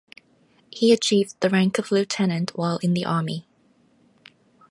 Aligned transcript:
He 0.71 0.91
achieved 0.91 1.39
the 1.41 1.49
rank 1.51 1.77
of 1.77 1.91
lieutenant 1.91 2.57
while 2.57 2.77
in 2.77 2.95
the 2.95 3.05
Army. 3.05 3.45